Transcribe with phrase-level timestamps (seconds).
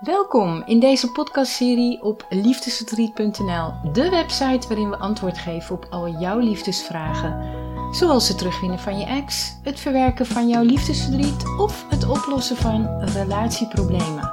[0.00, 6.38] Welkom in deze podcastserie op liefdesverdriet.nl, de website waarin we antwoord geven op al jouw
[6.38, 7.54] liefdesvragen.
[7.90, 13.00] Zoals het terugwinnen van je ex, het verwerken van jouw liefdesverdriet of het oplossen van
[13.00, 14.32] relatieproblemen.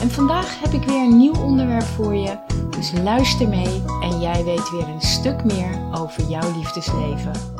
[0.00, 2.38] En vandaag heb ik weer een nieuw onderwerp voor je,
[2.70, 7.59] dus luister mee en jij weet weer een stuk meer over jouw liefdesleven.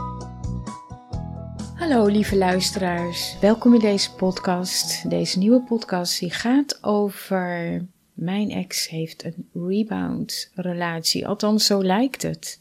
[1.91, 5.11] Hallo lieve luisteraars, welkom in deze podcast.
[5.11, 12.23] Deze nieuwe podcast die gaat over mijn ex heeft een rebound relatie, althans zo lijkt
[12.23, 12.61] het.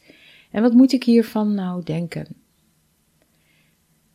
[0.51, 2.27] En wat moet ik hiervan nou denken?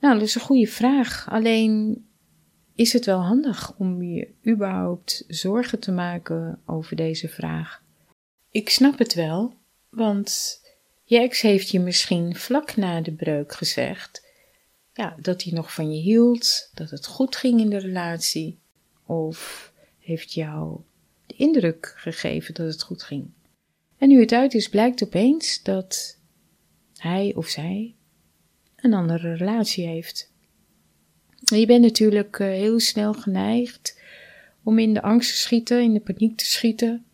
[0.01, 1.27] Nou, dat is een goede vraag.
[1.31, 2.05] Alleen
[2.75, 7.83] is het wel handig om je überhaupt zorgen te maken over deze vraag?
[8.51, 9.55] Ik snap het wel,
[9.91, 10.61] want
[11.05, 14.23] je ex heeft je misschien vlak na de breuk gezegd
[14.95, 18.59] ja, dat hij nog van je hield, dat het goed ging in de relatie,
[19.07, 20.81] of heeft jou
[21.27, 23.31] de indruk gegeven dat het goed ging.
[23.99, 26.19] En nu het uit is, blijkt opeens dat
[26.97, 27.95] hij of zij
[28.77, 30.33] een andere relatie heeft.
[31.39, 34.01] je bent natuurlijk eh, heel snel geneigd
[34.63, 37.05] om in de angst te schieten, in de paniek te schieten.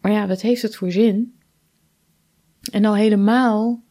[0.00, 1.38] Maar ja, wat heeft het voor zin?
[2.70, 3.82] En al helemaal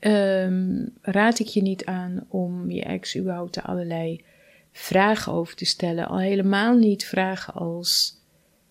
[0.00, 4.24] um, raad ik je niet aan om je ex überhaupt allerlei
[4.72, 6.08] vragen over te stellen.
[6.08, 8.20] Al helemaal niet vragen als: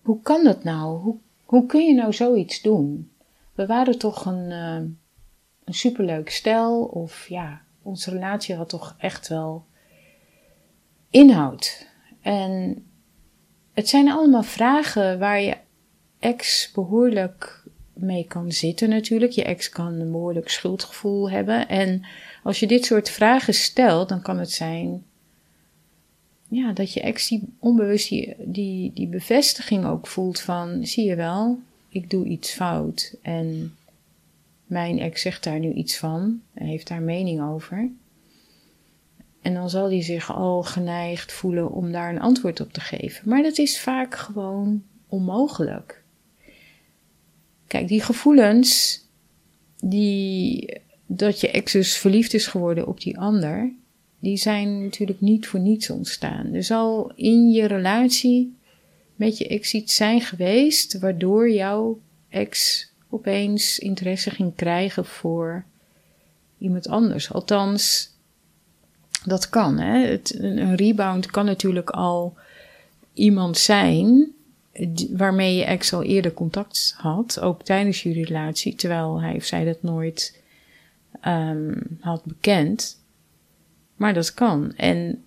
[0.02, 0.98] hoe kan dat nou?
[0.98, 3.10] Hoe, hoe kun je nou zoiets doen?
[3.54, 4.90] We waren toch een, uh,
[5.64, 9.66] een superleuk stel, of ja, onze relatie had toch echt wel
[11.10, 11.88] inhoud.
[12.20, 12.84] En
[13.72, 15.56] het zijn allemaal vragen waar je
[16.18, 17.55] ex behoorlijk
[17.96, 19.32] mee kan zitten natuurlijk.
[19.32, 21.68] Je ex kan een behoorlijk schuldgevoel hebben.
[21.68, 22.06] En
[22.42, 25.04] als je dit soort vragen stelt, dan kan het zijn
[26.48, 31.58] ja, dat je ex die onbewust die, die, bevestiging ook voelt van, zie je wel,
[31.88, 33.16] ik doe iets fout.
[33.22, 33.76] En
[34.66, 37.90] mijn ex zegt daar nu iets van en heeft daar mening over.
[39.42, 43.28] En dan zal hij zich al geneigd voelen om daar een antwoord op te geven.
[43.28, 46.04] Maar dat is vaak gewoon onmogelijk.
[47.66, 49.00] Kijk, die gevoelens,
[49.80, 53.72] die, dat je ex dus verliefd is geworden op die ander,
[54.18, 56.54] die zijn natuurlijk niet voor niets ontstaan.
[56.54, 58.54] Er zal in je relatie
[59.16, 65.64] met je ex iets zijn geweest waardoor jouw ex opeens interesse ging krijgen voor
[66.58, 67.32] iemand anders.
[67.32, 68.10] Althans,
[69.24, 69.78] dat kan.
[69.78, 70.06] Hè?
[70.06, 72.34] Het, een rebound kan natuurlijk al
[73.12, 74.34] iemand zijn
[75.10, 79.64] waarmee je ex al eerder contact had, ook tijdens jullie relatie, terwijl hij of zij
[79.64, 80.42] dat nooit
[81.26, 83.04] um, had bekend.
[83.96, 84.72] Maar dat kan.
[84.76, 85.24] En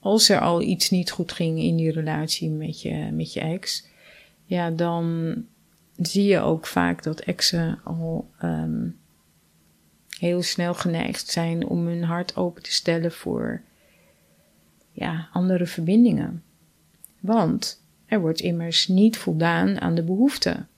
[0.00, 3.86] als er al iets niet goed ging in die relatie met je, met je ex,
[4.44, 5.34] ja, dan
[5.96, 8.98] zie je ook vaak dat exen al um,
[10.18, 13.62] heel snel geneigd zijn om hun hart open te stellen voor
[14.92, 16.42] ja, andere verbindingen.
[17.20, 20.68] Want er wordt immers niet voldaan aan de behoeften.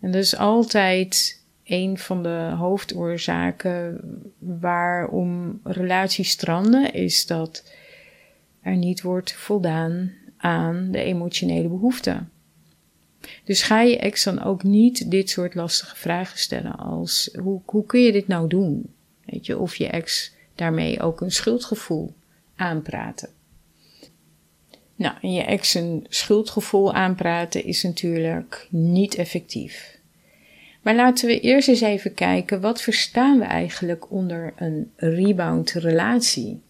[0.00, 4.00] En dat is altijd een van de hoofdoorzaken
[4.38, 7.70] waarom relaties stranden, is dat
[8.62, 12.30] er niet wordt voldaan aan de emotionele behoeften.
[13.44, 17.86] Dus ga je ex dan ook niet dit soort lastige vragen stellen als hoe, hoe
[17.86, 18.94] kun je dit nou doen?
[19.24, 22.14] Weet je, of je ex daarmee ook een schuldgevoel
[22.56, 23.28] aanpraten.
[25.02, 29.98] Nou, je ex een schuldgevoel aanpraten is natuurlijk niet effectief.
[30.82, 36.62] Maar laten we eerst eens even kijken, wat verstaan we eigenlijk onder een rebound relatie?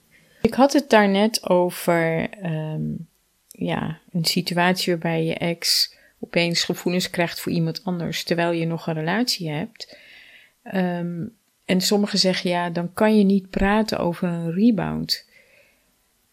[0.43, 3.09] Ik had het daarnet over um,
[3.49, 8.87] ja, een situatie waarbij je ex opeens gevoelens krijgt voor iemand anders terwijl je nog
[8.87, 9.99] een relatie hebt.
[10.75, 15.31] Um, en sommigen zeggen ja, dan kan je niet praten over een rebound.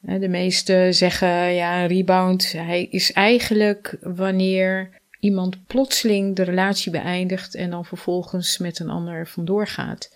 [0.01, 7.55] De meesten zeggen ja, een rebound hij is eigenlijk wanneer iemand plotseling de relatie beëindigt
[7.55, 10.15] en dan vervolgens met een ander vandoor gaat.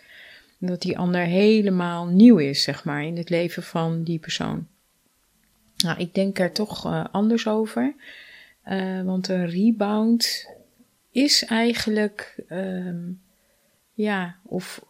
[0.60, 4.68] Dat die ander helemaal nieuw is, zeg maar, in het leven van die persoon.
[5.78, 7.96] Nou, ik denk er toch uh, anders over.
[8.68, 10.50] Uh, want een rebound
[11.12, 13.22] is eigenlijk, um,
[13.94, 14.86] ja, of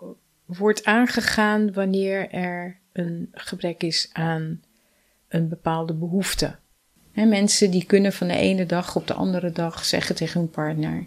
[0.46, 4.62] wordt aangegaan wanneer er een gebrek is aan
[5.34, 6.56] een bepaalde behoefte.
[7.14, 10.50] En mensen die kunnen van de ene dag op de andere dag zeggen tegen hun
[10.50, 11.06] partner: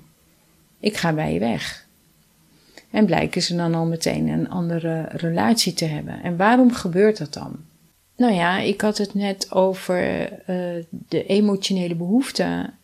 [0.81, 1.87] Ik ga bij je weg.
[2.91, 6.23] En blijken ze dan al meteen een andere relatie te hebben.
[6.23, 7.57] En waarom gebeurt dat dan?
[8.17, 12.75] Nou ja, ik had het net over uh, de emotionele behoeften.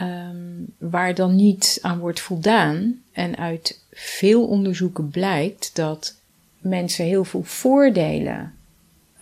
[0.00, 3.02] Um, waar dan niet aan wordt voldaan.
[3.12, 6.16] En uit veel onderzoeken blijkt dat
[6.58, 8.54] mensen heel veel voordelen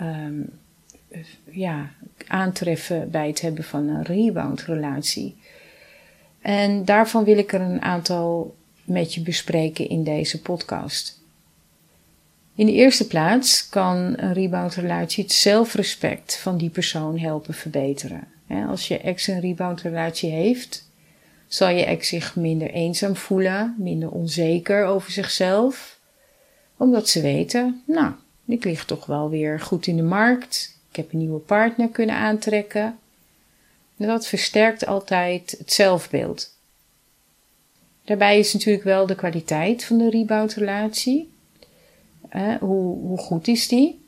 [0.01, 0.51] um,
[1.59, 1.91] ja,
[2.27, 5.37] aantreffen bij het hebben van een rebound-relatie.
[6.41, 11.23] En daarvan wil ik er een aantal met je bespreken in deze podcast.
[12.55, 18.29] In de eerste plaats kan een rebound-relatie het zelfrespect van die persoon helpen verbeteren.
[18.69, 20.91] Als je ex een rebound-relatie heeft,
[21.47, 25.99] zal je ex zich minder eenzaam voelen, minder onzeker over zichzelf,
[26.77, 28.13] omdat ze weten, nou,
[28.47, 32.17] ik lig toch wel weer goed in de markt, ik heb een nieuwe partner kunnen
[32.17, 32.99] aantrekken.
[33.97, 36.57] Dat versterkt altijd het zelfbeeld.
[38.05, 41.33] Daarbij is natuurlijk wel de kwaliteit van de rebound-relatie.
[42.61, 44.07] hoe, hoe, goed is die?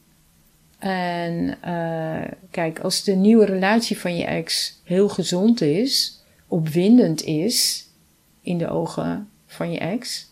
[0.79, 7.89] En uh, kijk, als de nieuwe relatie van je ex heel gezond is, opwindend is
[8.41, 10.29] in de ogen van je ex,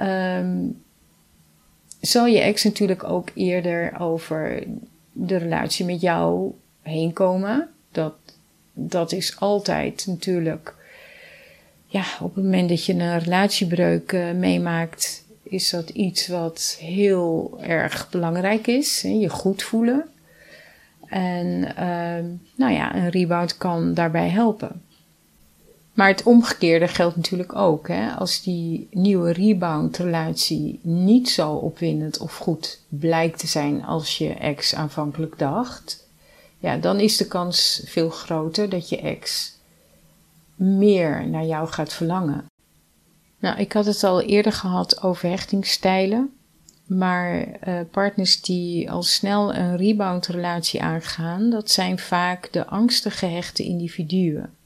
[0.00, 0.82] um,
[2.00, 4.66] zal je ex natuurlijk ook eerder over
[5.20, 7.68] de relatie met jou heen komen.
[7.92, 8.14] Dat,
[8.72, 10.74] dat is altijd natuurlijk.
[11.86, 17.58] Ja, op het moment dat je een relatiebreuk uh, meemaakt, is dat iets wat heel
[17.62, 19.02] erg belangrijk is.
[19.02, 19.08] Hè?
[19.08, 20.04] Je goed voelen.
[21.06, 21.46] En
[21.78, 22.24] uh,
[22.56, 24.82] nou ja, een rebound kan daarbij helpen.
[25.98, 27.88] Maar het omgekeerde geldt natuurlijk ook.
[27.88, 28.10] Hè?
[28.10, 34.74] Als die nieuwe rebound-relatie niet zo opwindend of goed blijkt te zijn als je ex
[34.74, 36.08] aanvankelijk dacht,
[36.58, 39.52] ja, dan is de kans veel groter dat je ex
[40.54, 42.44] meer naar jou gaat verlangen.
[43.38, 46.32] Nou, ik had het al eerder gehad over hechtingsstijlen.
[46.86, 53.64] Maar uh, partners die al snel een rebound-relatie aangaan, dat zijn vaak de angstig gehechte
[53.64, 54.56] individuen.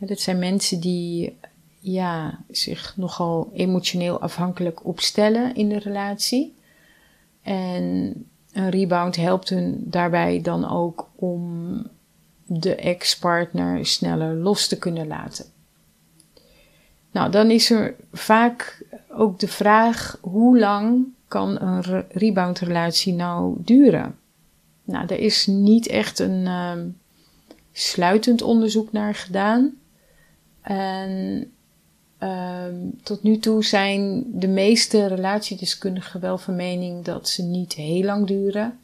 [0.00, 1.38] Dat zijn mensen die
[1.78, 6.54] ja, zich nogal emotioneel afhankelijk opstellen in de relatie.
[7.42, 8.14] En
[8.52, 11.86] een rebound helpt hun daarbij dan ook om
[12.46, 15.44] de ex-partner sneller los te kunnen laten.
[17.10, 24.18] Nou, dan is er vaak ook de vraag: hoe lang kan een rebound-relatie nou duren?
[24.84, 26.72] Nou, er is niet echt een uh,
[27.72, 29.74] sluitend onderzoek naar gedaan.
[30.62, 31.52] En
[32.18, 38.02] um, tot nu toe zijn de meeste relatiedeskundigen wel van mening dat ze niet heel
[38.02, 38.80] lang duren.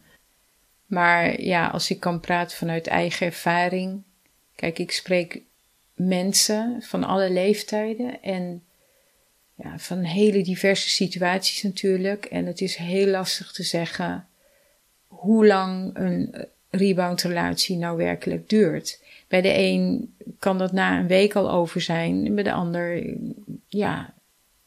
[0.86, 4.02] Maar ja, als ik kan praten vanuit eigen ervaring.
[4.54, 5.40] Kijk, ik spreek
[5.94, 8.62] mensen van alle leeftijden en
[9.54, 12.24] ja, van hele diverse situaties natuurlijk.
[12.24, 14.26] En het is heel lastig te zeggen
[15.06, 19.00] hoe lang een rebound relatie nou werkelijk duurt.
[19.28, 23.16] Bij de een kan dat na een week al over zijn, bij de ander,
[23.66, 24.14] ja,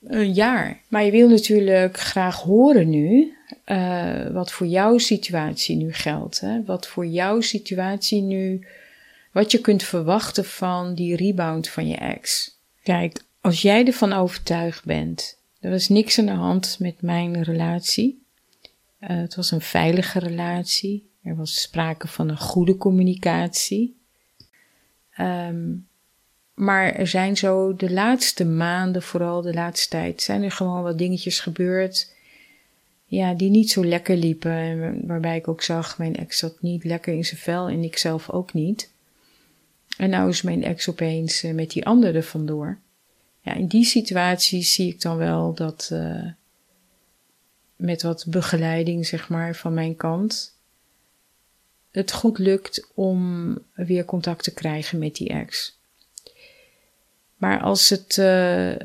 [0.03, 0.81] een jaar.
[0.87, 3.33] Maar je wil natuurlijk graag horen nu
[3.65, 6.39] uh, wat voor jouw situatie nu geldt.
[6.39, 6.63] Hè?
[6.63, 8.67] Wat voor jouw situatie nu,
[9.31, 12.57] wat je kunt verwachten van die rebound van je ex.
[12.83, 18.23] Kijk, als jij ervan overtuigd bent, er was niks aan de hand met mijn relatie.
[18.99, 21.09] Uh, het was een veilige relatie.
[21.23, 23.98] Er was sprake van een goede communicatie.
[25.19, 25.87] Um,
[26.53, 30.97] maar er zijn zo de laatste maanden, vooral de laatste tijd, zijn er gewoon wat
[30.97, 32.13] dingetjes gebeurd.
[33.05, 34.51] Ja, die niet zo lekker liepen.
[34.51, 37.97] En waarbij ik ook zag, mijn ex zat niet lekker in zijn vel en ik
[37.97, 38.91] zelf ook niet.
[39.97, 42.77] En nou is mijn ex opeens uh, met die andere vandoor.
[43.41, 46.25] Ja, in die situatie zie ik dan wel dat uh,
[47.75, 50.53] met wat begeleiding, zeg maar, van mijn kant,
[51.91, 55.77] het goed lukt om weer contact te krijgen met die ex.
[57.35, 58.75] Maar als, het, uh,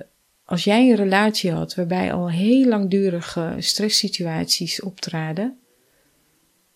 [0.44, 5.58] als jij een relatie had waarbij al heel langdurige stresssituaties optraden,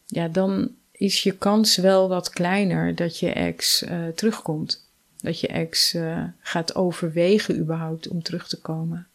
[0.06, 4.86] ja, dan is je kans wel wat kleiner dat je ex uh, terugkomt.
[5.20, 9.06] Dat je ex uh, gaat overwegen überhaupt om terug te komen.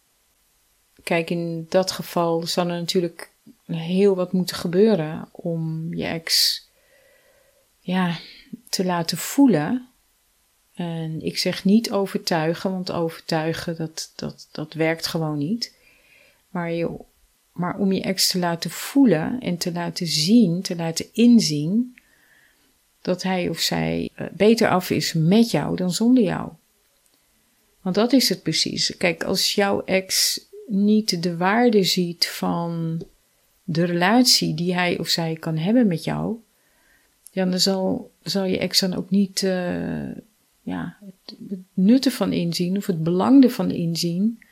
[1.04, 3.30] Kijk, in dat geval zal er natuurlijk
[3.66, 6.62] heel wat moeten gebeuren om je ex
[7.84, 8.18] ja,
[8.70, 9.88] te laten voelen.
[10.74, 15.74] En ik zeg niet overtuigen, want overtuigen, dat, dat, dat werkt gewoon niet.
[16.50, 16.98] Maar, je,
[17.52, 21.98] maar om je ex te laten voelen en te laten zien, te laten inzien,
[23.02, 26.50] dat hij of zij eh, beter af is met jou dan zonder jou.
[27.82, 28.98] Want dat is het precies.
[28.98, 33.02] Kijk, als jouw ex niet de waarde ziet van
[33.64, 36.38] de relatie die hij of zij kan hebben met jou,
[37.34, 40.16] ja, dan zal, zal je ex dan ook niet uh,
[40.62, 44.44] ja, het, het nut ervan inzien of het belang ervan inzien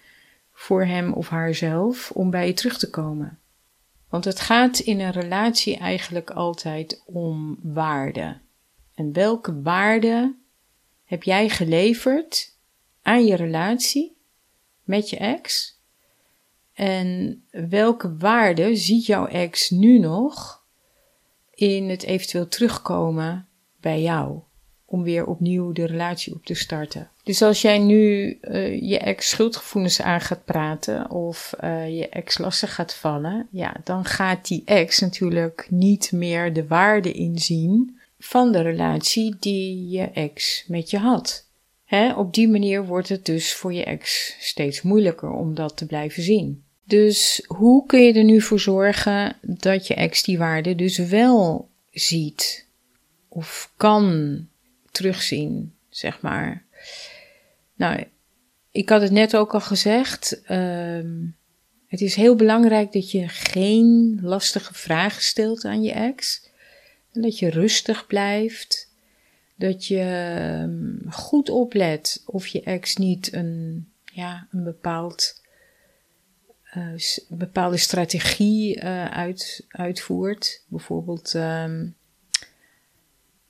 [0.53, 3.39] voor hem of haarzelf om bij je terug te komen.
[4.09, 8.37] Want het gaat in een relatie eigenlijk altijd om waarde.
[8.95, 10.35] En welke waarde
[11.05, 12.55] heb jij geleverd
[13.01, 14.15] aan je relatie
[14.83, 15.75] met je ex?
[16.73, 20.60] En welke waarde ziet jouw ex nu nog
[21.69, 23.47] in het eventueel terugkomen
[23.79, 24.39] bij jou?
[24.85, 27.09] Om weer opnieuw de relatie op te starten.
[27.23, 32.37] Dus als jij nu uh, je ex schuldgevoelens aan gaat praten of uh, je ex
[32.37, 38.51] lastig gaat vallen, ja, dan gaat die ex natuurlijk niet meer de waarde inzien van
[38.51, 41.49] de relatie die je ex met je had.
[41.85, 45.85] Hè, op die manier wordt het dus voor je ex steeds moeilijker om dat te
[45.85, 46.63] blijven zien.
[46.91, 51.69] Dus hoe kun je er nu voor zorgen dat je ex die waarde dus wel
[51.91, 52.65] ziet
[53.27, 54.47] of kan
[54.91, 56.63] terugzien, zeg maar?
[57.75, 58.03] Nou,
[58.71, 60.41] ik had het net ook al gezegd.
[60.47, 61.29] Uh,
[61.87, 66.49] het is heel belangrijk dat je geen lastige vragen stelt aan je ex.
[67.11, 68.89] En dat je rustig blijft.
[69.55, 75.40] Dat je ehm, goed oplet of je ex niet een, ja, een bepaald,
[76.77, 80.63] uh, bepaalde strategie uh, uit, uitvoert.
[80.67, 81.95] Bijvoorbeeld, um,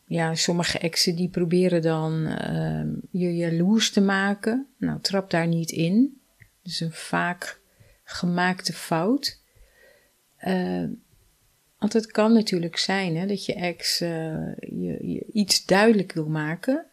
[0.06, 4.68] ja, sommige exen die proberen dan uh, je jaloers te maken.
[4.78, 6.22] Nou, trap daar niet in.
[6.64, 7.60] Dus een vaak
[8.04, 9.40] gemaakte fout.
[10.48, 10.88] Uh,
[11.78, 14.56] want het kan natuurlijk zijn hè, dat je ex je,
[15.02, 16.86] je, iets duidelijk wil maken.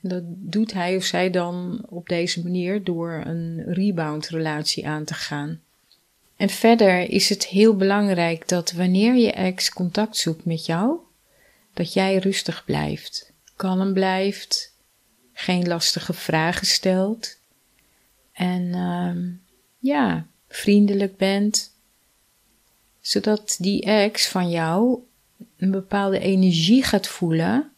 [0.00, 5.14] Dat doet hij of zij dan op deze manier door een rebound relatie aan te
[5.14, 5.60] gaan.
[6.36, 10.96] En verder is het heel belangrijk dat wanneer je ex contact zoekt met jou,
[11.74, 14.74] dat jij rustig blijft, kalm blijft,
[15.32, 17.36] geen lastige vragen stelt
[18.32, 19.34] en uh,
[19.78, 21.72] ja, vriendelijk bent,
[23.00, 24.98] zodat die ex van jou
[25.56, 27.72] een bepaalde energie gaat voelen,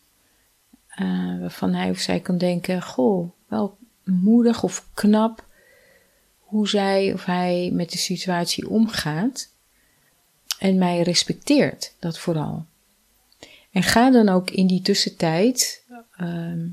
[1.01, 5.45] uh, waarvan hij of zij kan denken: Goh, wel moedig of knap
[6.39, 9.49] hoe zij of hij met de situatie omgaat
[10.59, 12.65] en mij respecteert, dat vooral.
[13.71, 15.85] En ga dan ook in die tussentijd
[16.21, 16.67] uh,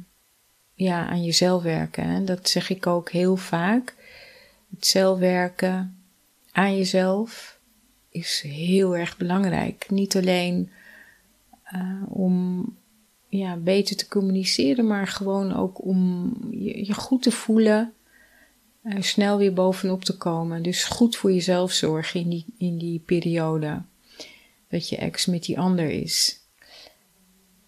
[0.73, 2.03] ja, aan jezelf werken.
[2.03, 3.95] En dat zeg ik ook heel vaak.
[4.75, 6.01] Het zelfwerken
[6.51, 7.59] aan jezelf
[8.09, 9.85] is heel erg belangrijk.
[9.89, 10.71] Niet alleen
[11.73, 12.65] uh, om
[13.29, 17.93] ja, beter te communiceren, maar gewoon ook om je, je goed te voelen.
[18.83, 20.63] Uh, snel weer bovenop te komen.
[20.63, 23.81] Dus goed voor jezelf zorgen in die, in die periode
[24.69, 26.39] dat je ex met die ander is.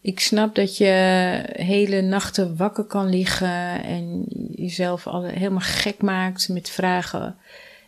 [0.02, 4.26] Ik snap dat je hele nachten wakker kan liggen en
[4.56, 7.38] jezelf al helemaal gek maakt met vragen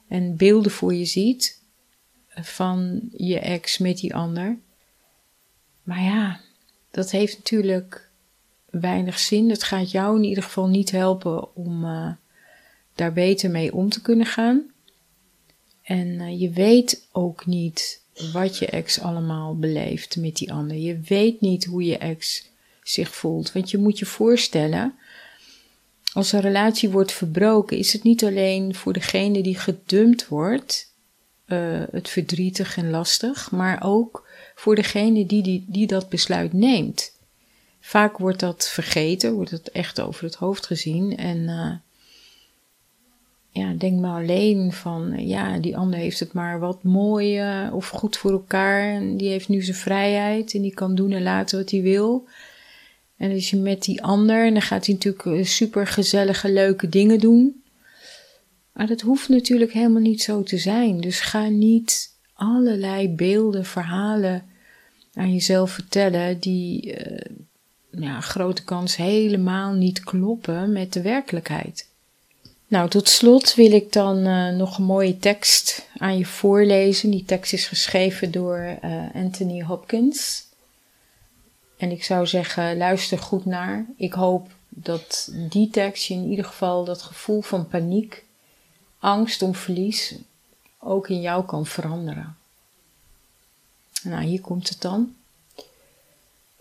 [0.07, 1.63] en beelden voor je ziet
[2.27, 4.57] van je ex met die ander.
[5.83, 6.39] Maar ja,
[6.91, 8.10] dat heeft natuurlijk
[8.69, 9.48] weinig zin.
[9.48, 12.12] Dat gaat jou in ieder geval niet helpen om uh,
[12.95, 14.71] daar beter mee om te kunnen gaan.
[15.81, 20.77] En uh, je weet ook niet wat je ex allemaal beleeft met die ander.
[20.77, 22.50] Je weet niet hoe je ex
[22.83, 23.51] zich voelt.
[23.51, 24.95] Want je moet je voorstellen,
[26.13, 30.91] als een relatie wordt verbroken, is het niet alleen voor degene die gedumpt wordt
[31.48, 34.27] uh, het verdrietig en lastig, maar ook
[34.62, 37.12] voor degene die, die, die dat besluit neemt.
[37.80, 41.72] Vaak wordt dat vergeten, wordt het echt over het hoofd gezien en uh,
[43.50, 47.89] ja, denk maar alleen van, ja, die ander heeft het maar wat mooi uh, of
[47.89, 48.96] goed voor elkaar.
[48.96, 52.27] En die heeft nu zijn vrijheid en die kan doen en laten wat hij wil.
[53.18, 56.89] En als je met die ander, en dan gaat hij natuurlijk eh, super gezellige, leuke
[56.89, 57.63] dingen doen.
[58.74, 61.00] Maar dat hoeft natuurlijk helemaal niet zo te zijn.
[61.00, 64.50] Dus ga niet allerlei beelden, verhalen
[65.13, 67.18] aan jezelf vertellen die, uh,
[67.89, 71.89] ja, grote kans helemaal niet kloppen met de werkelijkheid.
[72.68, 77.10] Nou, tot slot wil ik dan uh, nog een mooie tekst aan je voorlezen.
[77.10, 80.46] Die tekst is geschreven door uh, Anthony Hopkins.
[81.77, 83.86] En ik zou zeggen, luister goed naar.
[83.98, 88.24] Ik hoop dat die tekst je in ieder geval dat gevoel van paniek,
[89.00, 90.15] angst om verlies
[90.80, 92.36] ook in jou kan veranderen.
[94.03, 95.15] Nou, hier komt het dan.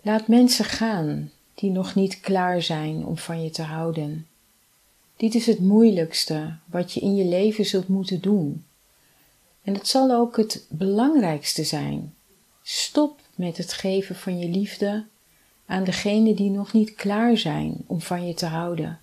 [0.01, 4.25] Laat mensen gaan die nog niet klaar zijn om van je te houden
[5.21, 8.65] dit is het moeilijkste wat je in je leven zult moeten doen.
[9.63, 12.13] En het zal ook het belangrijkste zijn.
[12.63, 15.05] Stop met het geven van je liefde
[15.65, 18.99] aan degenen die nog niet klaar zijn om van je te houden.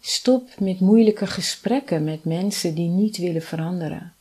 [0.00, 4.14] Stop met moeilijke gesprekken met mensen die niet willen veranderen.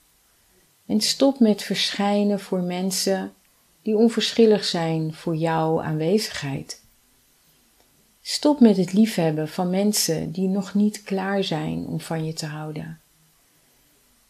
[0.86, 3.34] En stop met verschijnen voor mensen
[3.82, 6.82] die onverschillig zijn voor jouw aanwezigheid.
[8.22, 12.46] Stop met het liefhebben van mensen die nog niet klaar zijn om van je te
[12.46, 13.00] houden.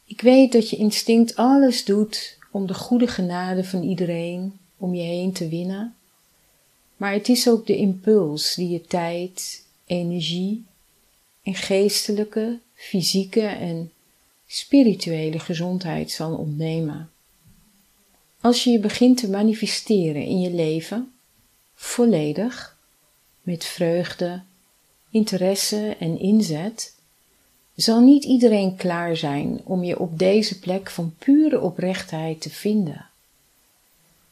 [0.05, 5.03] Ik weet dat je instinct alles doet om de goede genade van iedereen om je
[5.03, 5.95] heen te winnen,
[6.97, 10.65] maar het is ook de impuls die je tijd, energie
[11.43, 13.91] en geestelijke, fysieke en
[14.53, 17.09] spirituele gezondheid zal ontnemen.
[18.41, 21.13] Als je je begint te manifesteren in je leven,
[21.73, 22.77] volledig,
[23.41, 24.41] met vreugde,
[25.09, 26.95] interesse en inzet,
[27.75, 33.05] zal niet iedereen klaar zijn om je op deze plek van pure oprechtheid te vinden.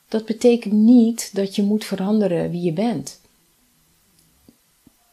[0.08, 3.20] Dat betekent niet dat je moet veranderen wie je bent.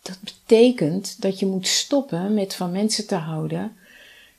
[0.02, 3.76] Dat betekent dat je moet stoppen met van mensen te houden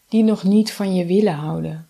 [0.09, 1.89] die nog niet van je willen houden.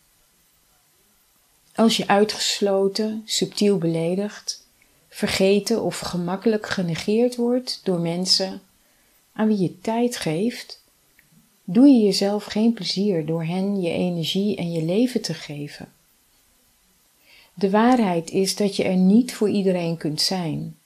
[1.75, 4.67] Als je uitgesloten, subtiel beledigd,
[5.09, 8.61] vergeten of gemakkelijk genegeerd wordt door mensen
[9.33, 10.83] aan wie je tijd geeft,
[11.63, 15.91] doe je jezelf geen plezier door hen je energie en je leven te geven.
[17.53, 20.77] De waarheid is dat je er niet voor iedereen kunt zijn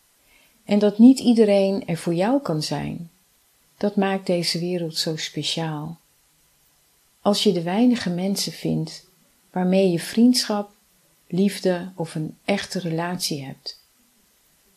[0.66, 3.10] en dat niet iedereen er voor jou kan zijn.
[3.78, 5.98] Dat maakt deze wereld zo speciaal.
[7.24, 9.06] Als je de weinige mensen vindt
[9.52, 10.72] waarmee je vriendschap,
[11.28, 13.82] liefde of een echte relatie hebt.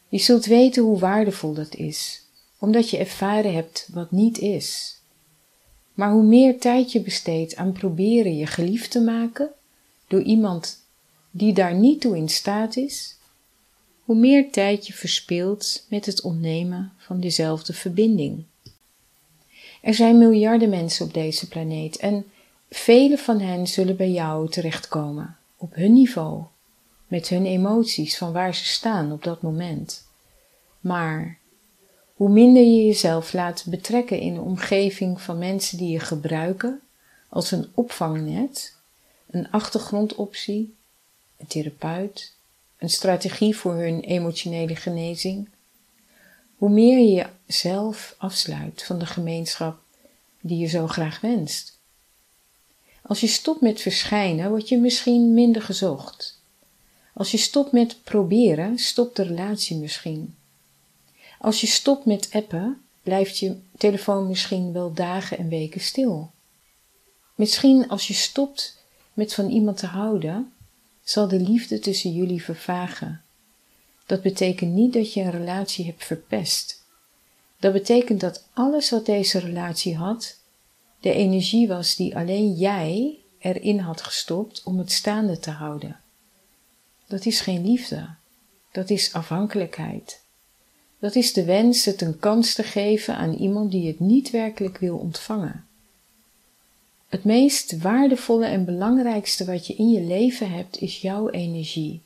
[0.09, 2.23] Je zult weten hoe waardevol dat is,
[2.59, 4.99] omdat je ervaren hebt wat niet is.
[5.95, 9.50] Maar hoe meer tijd je besteedt aan proberen je geliefd te maken
[10.09, 10.85] door iemand
[11.31, 13.17] die daar niet toe in staat is,
[14.05, 18.45] hoe meer tijd je verspilt met het ontnemen van dezelfde verbinding.
[19.83, 22.25] Er zijn miljarden mensen op deze planeet en
[22.71, 26.43] vele van hen zullen bij jou terechtkomen, op hun niveau,
[27.07, 30.07] met hun emoties van waar ze staan op dat moment.
[30.81, 31.39] Maar
[32.15, 36.81] hoe minder je jezelf laat betrekken in een omgeving van mensen die je gebruiken
[37.29, 38.76] als een opvangnet,
[39.31, 40.75] een achtergrondoptie,
[41.37, 42.35] een therapeut,
[42.79, 45.49] een strategie voor hun emotionele genezing,
[46.57, 49.79] hoe meer je jezelf afsluit van de gemeenschap
[50.41, 51.75] die je zo graag wenst.
[53.06, 56.40] Als je stopt met verschijnen, word je misschien minder gezocht.
[57.14, 60.34] Als je stopt met proberen, stopt de relatie misschien.
[61.38, 66.30] Als je stopt met appen, blijft je telefoon misschien wel dagen en weken stil.
[67.34, 68.76] Misschien als je stopt
[69.12, 70.52] met van iemand te houden,
[71.02, 73.23] zal de liefde tussen jullie vervagen.
[74.06, 76.82] Dat betekent niet dat je een relatie hebt verpest.
[77.58, 80.36] Dat betekent dat alles wat deze relatie had,
[81.00, 86.00] de energie was die alleen jij erin had gestopt om het staande te houden.
[87.06, 88.09] Dat is geen liefde,
[88.73, 90.21] dat is afhankelijkheid.
[90.99, 94.78] Dat is de wens het een kans te geven aan iemand die het niet werkelijk
[94.78, 95.67] wil ontvangen.
[97.09, 102.00] Het meest waardevolle en belangrijkste wat je in je leven hebt is jouw energie.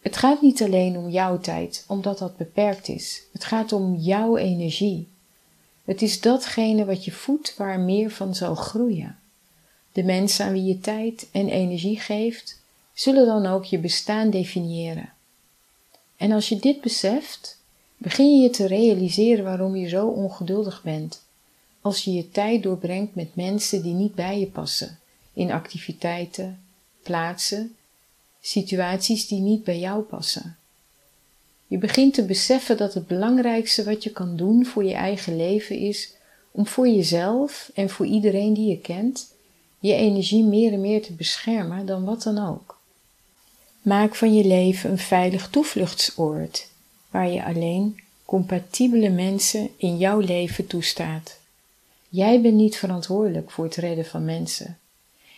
[0.00, 3.22] Het gaat niet alleen om jouw tijd, omdat dat beperkt is.
[3.32, 5.08] Het gaat om jouw energie.
[5.84, 9.18] Het is datgene wat je voedt waar meer van zal groeien.
[9.92, 12.60] De mensen aan wie je tijd en energie geeft,
[12.92, 15.12] zullen dan ook je bestaan definiëren.
[16.16, 17.58] En als je dit beseft,
[17.96, 21.22] begin je je te realiseren waarom je zo ongeduldig bent
[21.84, 24.98] als je je tijd doorbrengt met mensen die niet bij je passen,
[25.32, 26.60] in activiteiten,
[27.02, 27.76] plaatsen,
[28.40, 30.56] situaties die niet bij jou passen.
[31.66, 35.78] Je begint te beseffen dat het belangrijkste wat je kan doen voor je eigen leven
[35.78, 36.12] is
[36.50, 39.32] om voor jezelf en voor iedereen die je kent
[39.78, 42.78] je energie meer en meer te beschermen dan wat dan ook.
[43.82, 46.68] Maak van je leven een veilig toevluchtsoord
[47.10, 51.38] waar je alleen compatibele mensen in jouw leven toestaat.
[52.08, 54.78] Jij bent niet verantwoordelijk voor het redden van mensen.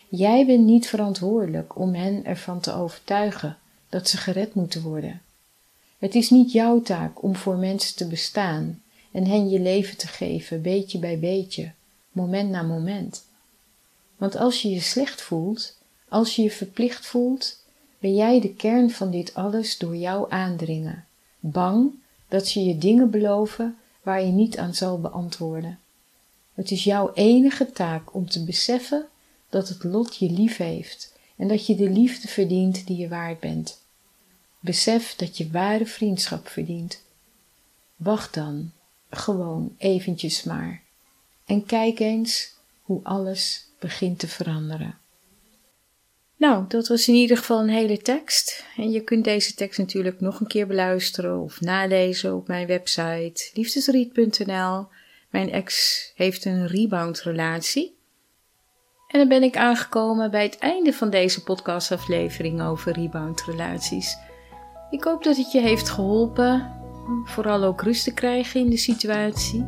[0.09, 3.57] Jij bent niet verantwoordelijk om hen ervan te overtuigen
[3.89, 5.21] dat ze gered moeten worden.
[5.97, 8.81] Het is niet jouw taak om voor mensen te bestaan
[9.11, 11.71] en hen je leven te geven, beetje bij beetje,
[12.11, 13.25] moment na moment.
[14.17, 15.77] Want als je je slecht voelt,
[16.09, 17.63] als je je verplicht voelt,
[17.99, 21.05] ben jij de kern van dit alles door jou aandringen,
[21.39, 21.91] bang
[22.27, 25.79] dat ze je dingen beloven waar je niet aan zal beantwoorden.
[26.53, 29.05] Het is jouw enige taak om te beseffen
[29.49, 33.39] dat het lot je lief heeft en dat je de liefde verdient die je waard
[33.39, 33.85] bent.
[34.59, 37.03] Besef dat je ware vriendschap verdient.
[37.95, 38.71] Wacht dan,
[39.09, 40.81] gewoon eventjes maar,
[41.45, 44.97] en kijk eens hoe alles begint te veranderen.
[46.37, 48.65] Nou, dat was in ieder geval een hele tekst.
[48.75, 53.49] En je kunt deze tekst natuurlijk nog een keer beluisteren of nalezen op mijn website
[53.53, 54.87] liefdesriet.nl.
[55.29, 57.95] Mijn ex heeft een rebound relatie.
[59.07, 64.17] En dan ben ik aangekomen bij het einde van deze podcastaflevering over rebound relaties.
[64.89, 66.71] Ik hoop dat het je heeft geholpen,
[67.25, 69.65] vooral ook rust te krijgen in de situatie.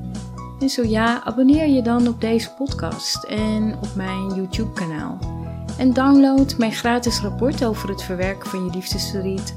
[0.60, 5.20] En zo ja, abonneer je dan op deze podcast en op mijn YouTube kanaal.
[5.78, 9.56] En download mijn gratis rapport over het verwerken van je liefdesverdriet.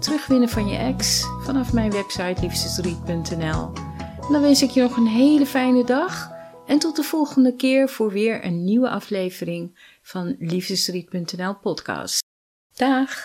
[0.00, 3.72] Terugwinnen van je ex vanaf mijn website liefdesverdriet.nl.
[4.30, 6.30] Dan wens ik je nog een hele fijne dag
[6.66, 12.22] en tot de volgende keer voor weer een nieuwe aflevering van Liefdesverdriet.nl podcast.
[12.74, 13.24] Dag!